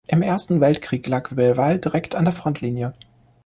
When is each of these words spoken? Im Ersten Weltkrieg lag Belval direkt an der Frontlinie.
Im 0.07 0.23
Ersten 0.23 0.61
Weltkrieg 0.61 1.05
lag 1.05 1.29
Belval 1.31 1.77
direkt 1.77 2.15
an 2.15 2.25
der 2.25 2.33
Frontlinie. 2.33 2.93